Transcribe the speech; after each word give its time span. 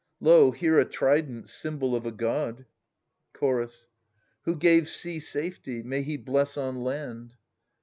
Lo, 0.19 0.49
here 0.49 0.79
a 0.79 0.83
trident, 0.85 1.47
symbol 1.47 1.95
of 1.95 2.07
a 2.07 2.11
god. 2.11 2.61
I/' 2.61 2.65
Chorus. 3.39 3.87
Who 4.45 4.55
* 4.55 4.55
gave 4.55 4.89
sea 4.89 5.19
safety; 5.19 5.83
may 5.83 6.01
he 6.01 6.17
bless 6.17 6.57
on 6.57 6.81
land 6.83 7.35